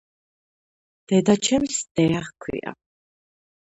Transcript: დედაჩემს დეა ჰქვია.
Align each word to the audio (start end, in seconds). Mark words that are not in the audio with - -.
დედაჩემს 1.11 1.77
დეა 1.99 2.21
ჰქვია. 2.31 2.71